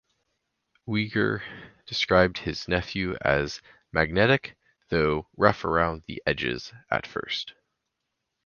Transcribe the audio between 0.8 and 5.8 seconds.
Uygur described his nephew as "magnetic" though "rough